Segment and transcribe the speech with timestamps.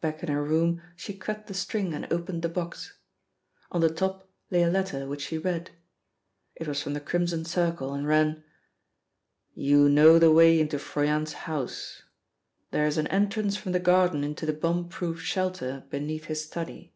[0.00, 2.96] Back in her room she cut the string and opened the box.
[3.72, 5.72] On the top lay a letter which she read.
[6.54, 8.44] It was from the Crimson Circle, and ran:
[9.52, 12.02] 'You know the way into Froyant's house.
[12.70, 16.94] There is an entrance from the garden into the bomb proof shelter beneath his study.